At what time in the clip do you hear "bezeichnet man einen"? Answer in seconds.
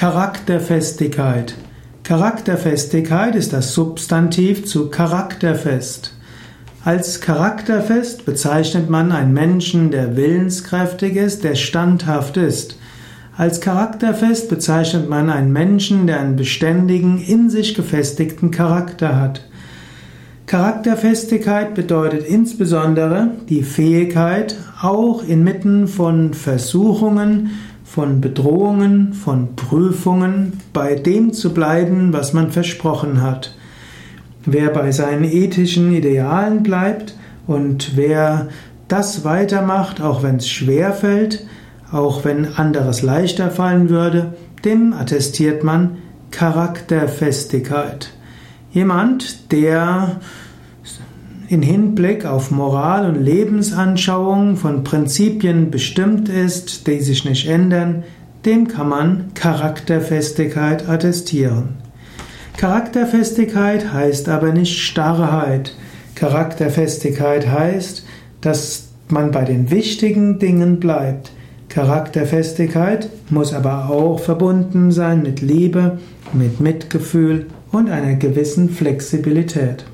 8.24-9.34, 14.48-15.52